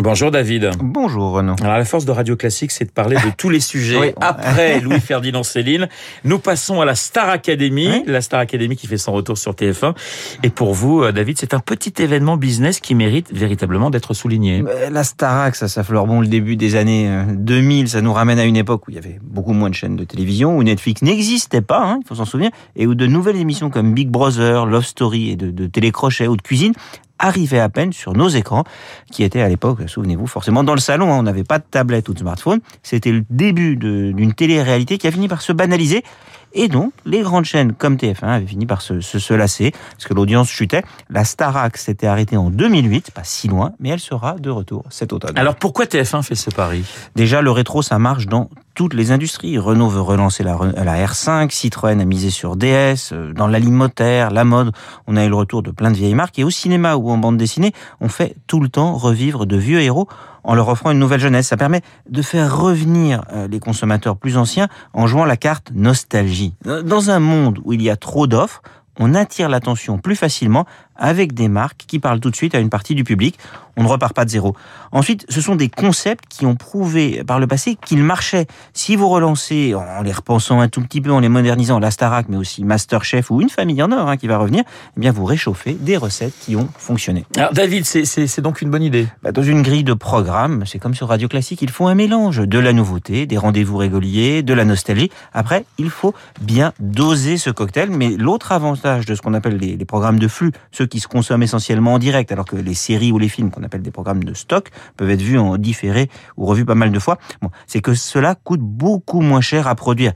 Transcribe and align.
Bonjour 0.00 0.30
David. 0.30 0.70
Bonjour 0.78 1.32
Renaud. 1.32 1.56
Alors 1.60 1.76
la 1.76 1.84
force 1.84 2.04
de 2.04 2.12
Radio 2.12 2.36
Classique, 2.36 2.70
c'est 2.70 2.84
de 2.84 2.90
parler 2.92 3.16
de 3.16 3.32
tous 3.36 3.50
les 3.50 3.58
sujets. 3.58 3.98
Oui. 3.98 4.12
Après 4.20 4.80
Louis-Ferdinand 4.82 5.42
Céline, 5.42 5.88
nous 6.24 6.38
passons 6.38 6.80
à 6.80 6.84
la 6.84 6.94
Star 6.94 7.28
Academy, 7.30 7.88
Oui. 7.88 8.02
la 8.06 8.20
Star 8.20 8.38
Academy 8.38 8.76
qui 8.76 8.86
fait 8.86 8.96
son 8.96 9.12
retour 9.12 9.36
sur 9.36 9.54
TF1. 9.54 9.94
Et 10.44 10.50
pour 10.50 10.72
vous, 10.72 11.02
euh, 11.02 11.10
David, 11.10 11.36
c'est 11.38 11.52
un 11.52 11.58
petit 11.58 11.92
événement 12.00 12.36
business 12.36 12.78
qui 12.78 12.94
mérite 12.94 13.32
véritablement 13.32 13.90
d'être 13.90 14.14
souligné. 14.14 14.62
Euh, 14.68 14.88
La 14.90 15.02
Starac, 15.02 15.56
ça, 15.56 15.66
ça 15.66 15.82
fleure 15.82 16.06
bon 16.06 16.20
le 16.20 16.28
début 16.28 16.54
des 16.54 16.76
années 16.76 17.08
euh, 17.08 17.24
2000. 17.34 17.88
Ça 17.88 18.00
nous 18.00 18.12
ramène 18.12 18.38
à 18.38 18.44
une 18.44 18.56
époque 18.56 18.86
où 18.86 18.92
il 18.92 18.94
y 18.94 18.98
avait 18.98 19.18
beaucoup 19.20 19.52
moins 19.52 19.68
de 19.70 19.74
chaînes 19.74 19.96
de 19.96 20.04
télévision, 20.04 20.56
où 20.56 20.62
Netflix 20.62 21.02
n'existait 21.02 21.62
pas, 21.62 21.82
hein, 21.82 21.98
il 22.04 22.06
faut 22.06 22.14
s'en 22.14 22.24
souvenir, 22.24 22.50
et 22.76 22.86
où 22.86 22.94
de 22.94 23.06
nouvelles 23.06 23.36
émissions 23.36 23.68
comme 23.70 23.94
Big 23.94 24.08
Brother, 24.08 24.66
Love 24.66 24.84
Story 24.84 25.30
et 25.30 25.36
de, 25.36 25.50
de 25.50 25.66
télécrochet 25.66 26.28
ou 26.28 26.36
de 26.36 26.42
cuisine 26.42 26.72
arrivaient 27.18 27.60
à 27.60 27.68
peine 27.68 27.92
sur 27.92 28.12
nos 28.12 28.28
écrans, 28.28 28.64
qui 29.12 29.22
étaient 29.24 29.40
à 29.42 29.48
l'époque, 29.48 29.80
souvenez-vous, 29.88 30.26
forcément 30.26 30.64
dans 30.64 30.74
le 30.74 30.80
salon. 30.80 31.12
hein. 31.12 31.18
on 31.18 31.22
n'avait 31.22 31.44
pas 31.44 31.58
de 31.58 31.64
tablette 31.70 32.08
ou 32.08 32.14
de 32.14 32.18
smartphone. 32.20 32.60
C'était 32.82 33.12
le 33.12 33.24
début 33.30 33.76
d'une 33.76 34.32
télé-réalité 34.34 34.98
qui 34.98 35.06
a 35.06 35.10
fini 35.10 35.28
par 35.28 35.42
se 35.42 35.52
banaliser. 35.52 36.02
Et 36.54 36.68
donc, 36.68 36.92
les 37.04 37.20
grandes 37.20 37.44
chaînes 37.44 37.74
comme 37.74 37.96
TF1 37.96 38.24
avaient 38.26 38.46
fini 38.46 38.64
par 38.64 38.80
se, 38.80 39.00
se, 39.00 39.18
se 39.18 39.34
lasser, 39.34 39.70
parce 39.92 40.06
que 40.06 40.14
l'audience 40.14 40.48
chutait. 40.48 40.82
La 41.10 41.24
Starac 41.24 41.76
s'était 41.76 42.06
arrêtée 42.06 42.38
en 42.38 42.48
2008, 42.48 43.10
pas 43.10 43.22
si 43.22 43.48
loin, 43.48 43.72
mais 43.80 43.90
elle 43.90 44.00
sera 44.00 44.32
de 44.36 44.48
retour 44.48 44.84
cet 44.88 45.12
automne. 45.12 45.36
Alors 45.36 45.56
pourquoi 45.56 45.84
TF1 45.84 46.22
fait 46.22 46.34
ce 46.34 46.48
pari? 46.50 46.84
Déjà, 47.16 47.42
le 47.42 47.50
rétro, 47.50 47.82
ça 47.82 47.98
marche 47.98 48.26
dans 48.26 48.48
toutes 48.78 48.94
les 48.94 49.10
industries. 49.10 49.58
Renault 49.58 49.88
veut 49.88 50.00
relancer 50.00 50.44
la, 50.44 50.56
la 50.76 51.04
R5, 51.04 51.50
Citroën 51.50 52.00
a 52.00 52.04
misé 52.04 52.30
sur 52.30 52.54
DS, 52.54 53.10
euh, 53.10 53.32
dans 53.32 53.48
l'alimentaire, 53.48 54.30
la 54.30 54.44
mode, 54.44 54.70
on 55.08 55.16
a 55.16 55.24
eu 55.24 55.28
le 55.28 55.34
retour 55.34 55.64
de 55.64 55.72
plein 55.72 55.90
de 55.90 55.96
vieilles 55.96 56.14
marques. 56.14 56.38
Et 56.38 56.44
au 56.44 56.50
cinéma 56.50 56.94
ou 56.94 57.10
en 57.10 57.18
bande 57.18 57.36
dessinée, 57.36 57.72
on 58.00 58.08
fait 58.08 58.36
tout 58.46 58.60
le 58.60 58.68
temps 58.68 58.96
revivre 58.96 59.46
de 59.46 59.56
vieux 59.56 59.80
héros 59.80 60.06
en 60.44 60.54
leur 60.54 60.68
offrant 60.68 60.92
une 60.92 61.00
nouvelle 61.00 61.18
jeunesse. 61.18 61.48
Ça 61.48 61.56
permet 61.56 61.80
de 62.08 62.22
faire 62.22 62.56
revenir 62.56 63.24
euh, 63.32 63.48
les 63.48 63.58
consommateurs 63.58 64.16
plus 64.16 64.36
anciens 64.36 64.68
en 64.92 65.08
jouant 65.08 65.24
la 65.24 65.36
carte 65.36 65.72
nostalgie. 65.74 66.54
Dans 66.62 67.10
un 67.10 67.18
monde 67.18 67.58
où 67.64 67.72
il 67.72 67.82
y 67.82 67.90
a 67.90 67.96
trop 67.96 68.28
d'offres, 68.28 68.62
on 69.00 69.14
attire 69.14 69.48
l'attention 69.48 69.98
plus 69.98 70.16
facilement 70.16 70.66
avec 70.98 71.32
des 71.32 71.48
marques 71.48 71.84
qui 71.86 71.98
parlent 71.98 72.20
tout 72.20 72.30
de 72.30 72.36
suite 72.36 72.54
à 72.54 72.58
une 72.58 72.70
partie 72.70 72.94
du 72.94 73.04
public. 73.04 73.38
On 73.76 73.84
ne 73.84 73.88
repart 73.88 74.12
pas 74.12 74.24
de 74.24 74.30
zéro. 74.30 74.56
Ensuite, 74.90 75.24
ce 75.28 75.40
sont 75.40 75.54
des 75.54 75.68
concepts 75.68 76.24
qui 76.28 76.46
ont 76.46 76.56
prouvé 76.56 77.22
par 77.24 77.38
le 77.38 77.46
passé 77.46 77.76
qu'ils 77.86 78.02
marchaient. 78.02 78.46
Si 78.72 78.96
vous 78.96 79.08
relancez 79.08 79.72
en 79.76 80.02
les 80.02 80.10
repensant 80.10 80.58
un 80.60 80.68
tout 80.68 80.80
petit 80.82 81.00
peu, 81.00 81.12
en 81.12 81.20
les 81.20 81.28
modernisant, 81.28 81.78
la 81.78 81.92
Starac, 81.92 82.26
mais 82.28 82.36
aussi 82.36 82.64
Masterchef 82.64 83.30
ou 83.30 83.40
Une 83.40 83.50
famille 83.50 83.80
en 83.80 83.92
or 83.92 84.08
hein, 84.08 84.16
qui 84.16 84.26
va 84.26 84.36
revenir, 84.38 84.64
eh 84.96 85.00
bien 85.00 85.12
vous 85.12 85.24
réchauffez 85.24 85.74
des 85.74 85.96
recettes 85.96 86.34
qui 86.40 86.56
ont 86.56 86.68
fonctionné. 86.76 87.24
Alors 87.36 87.52
David, 87.52 87.84
c'est- 87.84 88.40
donc 88.40 88.62
une 88.62 88.70
bonne 88.70 88.82
idée. 88.82 89.06
Bah, 89.22 89.30
dans 89.30 89.44
une 89.44 89.62
grille 89.62 89.84
de 89.84 89.94
programmes, 89.94 90.64
c'est 90.66 90.80
comme 90.80 90.94
sur 90.96 91.06
Radio 91.06 91.28
Classique, 91.28 91.62
il 91.62 91.70
faut 91.70 91.86
un 91.86 91.94
mélange 91.94 92.38
de 92.40 92.58
la 92.58 92.72
nouveauté, 92.72 93.26
des 93.26 93.38
rendez-vous 93.38 93.76
réguliers, 93.76 94.42
de 94.42 94.54
la 94.54 94.64
nostalgie. 94.64 95.10
Après, 95.32 95.64
il 95.78 95.90
faut 95.90 96.14
bien 96.40 96.72
doser 96.80 97.36
ce 97.38 97.50
cocktail. 97.50 97.90
Mais 97.90 98.08
l'autre 98.16 98.50
avantage 98.50 99.06
de 99.06 99.14
ce 99.14 99.22
qu'on 99.22 99.34
appelle 99.34 99.56
les, 99.58 99.76
les 99.76 99.84
programmes 99.84 100.18
de 100.18 100.26
flux, 100.26 100.50
ceux 100.72 100.86
qui 100.88 101.00
se 101.00 101.08
consomment 101.08 101.42
essentiellement 101.42 101.94
en 101.94 101.98
direct, 101.98 102.32
alors 102.32 102.44
que 102.44 102.56
les 102.56 102.74
séries 102.74 103.12
ou 103.12 103.18
les 103.18 103.28
films 103.28 103.50
qu'on 103.50 103.62
appelle 103.62 103.82
des 103.82 103.90
programmes 103.90 104.24
de 104.24 104.34
stock 104.34 104.70
peuvent 104.96 105.10
être 105.10 105.22
vus 105.22 105.38
en 105.38 105.56
différé 105.56 106.08
ou 106.36 106.46
revus 106.46 106.64
pas 106.64 106.74
mal 106.74 106.90
de 106.90 106.98
fois, 106.98 107.18
bon, 107.42 107.50
c'est 107.66 107.80
que 107.80 107.94
cela 107.94 108.34
coûte 108.34 108.60
beaucoup 108.60 109.20
moins 109.20 109.40
cher 109.40 109.66
à 109.68 109.74
produire. 109.74 110.12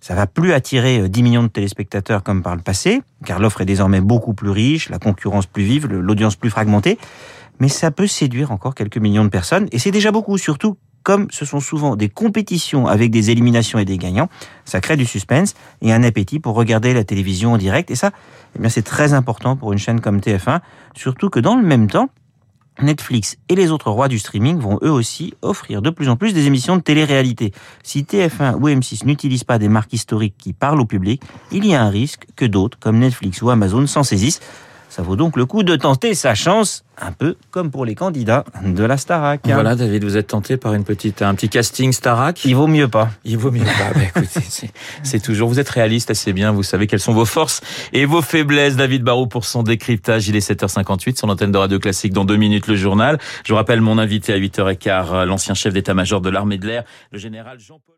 Ça 0.00 0.14
va 0.14 0.26
plus 0.26 0.52
attirer 0.52 1.00
euh, 1.00 1.08
10 1.08 1.22
millions 1.22 1.42
de 1.42 1.48
téléspectateurs 1.48 2.22
comme 2.22 2.42
par 2.42 2.54
le 2.54 2.62
passé, 2.62 3.02
car 3.24 3.40
l'offre 3.40 3.62
est 3.62 3.66
désormais 3.66 4.00
beaucoup 4.00 4.32
plus 4.32 4.50
riche, 4.50 4.90
la 4.90 4.98
concurrence 4.98 5.46
plus 5.46 5.64
vive, 5.64 5.86
l'audience 5.88 6.36
plus 6.36 6.50
fragmentée 6.50 6.98
mais 7.60 7.68
ça 7.68 7.90
peut 7.90 8.06
séduire 8.06 8.52
encore 8.52 8.74
quelques 8.74 8.98
millions 8.98 9.24
de 9.24 9.30
personnes, 9.30 9.68
et 9.72 9.78
c'est 9.78 9.90
déjà 9.90 10.12
beaucoup, 10.12 10.38
surtout 10.38 10.76
comme 11.08 11.26
ce 11.30 11.46
sont 11.46 11.60
souvent 11.60 11.96
des 11.96 12.10
compétitions 12.10 12.86
avec 12.86 13.10
des 13.10 13.30
éliminations 13.30 13.78
et 13.78 13.86
des 13.86 13.96
gagnants, 13.96 14.28
ça 14.66 14.82
crée 14.82 14.94
du 14.94 15.06
suspense 15.06 15.54
et 15.80 15.90
un 15.90 16.02
appétit 16.02 16.38
pour 16.38 16.54
regarder 16.54 16.92
la 16.92 17.02
télévision 17.02 17.54
en 17.54 17.56
direct, 17.56 17.90
et 17.90 17.94
ça, 17.94 18.10
eh 18.62 18.68
c'est 18.68 18.82
très 18.82 19.14
important 19.14 19.56
pour 19.56 19.72
une 19.72 19.78
chaîne 19.78 20.02
comme 20.02 20.18
TF1, 20.18 20.60
surtout 20.94 21.30
que 21.30 21.40
dans 21.40 21.56
le 21.56 21.62
même 21.62 21.88
temps, 21.88 22.10
Netflix 22.82 23.38
et 23.48 23.54
les 23.54 23.70
autres 23.70 23.90
rois 23.90 24.08
du 24.08 24.18
streaming 24.18 24.58
vont 24.58 24.78
eux 24.82 24.90
aussi 24.90 25.32
offrir 25.40 25.80
de 25.80 25.88
plus 25.88 26.10
en 26.10 26.16
plus 26.16 26.34
des 26.34 26.46
émissions 26.46 26.76
de 26.76 26.82
télé-réalité. 26.82 27.54
Si 27.82 28.02
TF1 28.02 28.56
ou 28.56 28.68
M6 28.68 29.06
n'utilisent 29.06 29.44
pas 29.44 29.58
des 29.58 29.70
marques 29.70 29.94
historiques 29.94 30.34
qui 30.36 30.52
parlent 30.52 30.82
au 30.82 30.84
public, 30.84 31.22
il 31.52 31.64
y 31.64 31.74
a 31.74 31.82
un 31.82 31.88
risque 31.88 32.26
que 32.36 32.44
d'autres, 32.44 32.78
comme 32.78 32.98
Netflix 32.98 33.40
ou 33.40 33.48
Amazon, 33.48 33.86
s'en 33.86 34.02
saisissent. 34.02 34.40
Ça 34.88 35.02
vaut 35.02 35.16
donc 35.16 35.36
le 35.36 35.44
coup 35.46 35.62
de 35.62 35.76
tenter 35.76 36.14
sa 36.14 36.34
chance, 36.34 36.82
un 37.00 37.12
peu 37.12 37.36
comme 37.50 37.70
pour 37.70 37.84
les 37.84 37.94
candidats 37.94 38.44
de 38.64 38.82
la 38.84 38.96
Starac. 38.96 39.42
Voilà 39.44 39.74
David, 39.76 40.02
vous 40.02 40.16
êtes 40.16 40.28
tenté 40.28 40.56
par 40.56 40.72
une 40.74 40.82
petite, 40.84 41.20
un 41.22 41.34
petit 41.34 41.48
casting 41.50 41.92
Starac? 41.92 42.42
Il 42.46 42.56
vaut 42.56 42.66
mieux 42.66 42.88
pas. 42.88 43.10
Il 43.24 43.36
vaut 43.36 43.50
mieux 43.50 43.64
pas. 43.64 43.68
Bah, 43.94 44.00
écoutez, 44.04 44.40
c'est- 44.48 44.72
c'est 45.02 45.20
toujours. 45.20 45.48
Vous 45.48 45.60
êtes 45.60 45.68
réaliste 45.68 46.10
assez 46.10 46.32
bien. 46.32 46.52
Vous 46.52 46.62
savez 46.62 46.86
quelles 46.86 47.00
sont 47.00 47.12
vos 47.12 47.24
forces 47.26 47.60
et 47.92 48.06
vos 48.06 48.22
faiblesses. 48.22 48.76
David 48.76 49.02
Barrault 49.02 49.26
pour 49.26 49.44
son 49.44 49.62
décryptage. 49.62 50.28
Il 50.28 50.36
est 50.36 50.40
7h58 50.50 51.16
sur 51.18 51.26
l'antenne 51.26 51.52
de 51.52 51.58
Radio 51.58 51.78
Classique. 51.78 52.12
Dans 52.12 52.24
deux 52.24 52.36
minutes, 52.36 52.66
le 52.66 52.74
journal. 52.76 53.18
Je 53.44 53.52
vous 53.52 53.56
rappelle 53.56 53.80
mon 53.82 53.98
invité 53.98 54.32
à 54.32 54.38
8h15, 54.38 55.24
l'ancien 55.24 55.54
chef 55.54 55.74
d'état-major 55.74 56.20
de 56.20 56.30
l'armée 56.30 56.58
de 56.58 56.66
l'air, 56.66 56.84
le 57.12 57.18
général 57.18 57.58
Jean-Paul. 57.60 57.94